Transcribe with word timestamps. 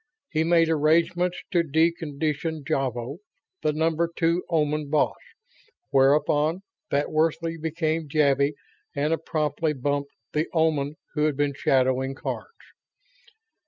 He 0.31 0.43
made 0.43 0.67
arrangements 0.67 1.37
to 1.51 1.61
decondition 1.61 2.63
Javo, 2.63 3.19
the 3.61 3.71
Number 3.71 4.09
Two 4.15 4.43
Oman 4.49 4.89
Boss, 4.89 5.15
whereupon 5.91 6.63
that 6.89 7.11
worthy 7.11 7.55
became 7.55 8.09
Javvy 8.09 8.53
and 8.95 9.15
promptly 9.23 9.73
"bumped" 9.73 10.09
the 10.33 10.47
Oman 10.55 10.95
who 11.13 11.25
had 11.25 11.37
been 11.37 11.53
shadowing 11.53 12.15
Karns. 12.15 12.47